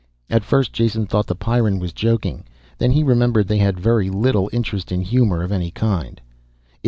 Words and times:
At 0.31 0.43
first 0.43 0.73
Jason 0.73 1.05
thought 1.05 1.27
the 1.27 1.35
Pyrran 1.35 1.77
was 1.77 1.93
joking. 1.93 2.45
Then 2.79 2.89
he 2.89 3.03
remembered 3.03 3.47
they 3.47 3.59
had 3.59 3.79
very 3.79 4.09
little 4.09 4.49
interest 4.51 4.91
in 4.91 5.01
humor 5.03 5.43
of 5.43 5.51
any 5.51 5.69
kind. 5.69 6.19